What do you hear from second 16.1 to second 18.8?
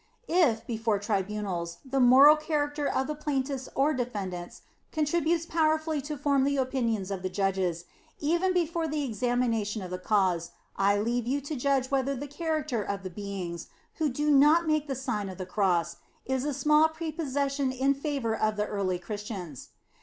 is a small prepossession in favor of the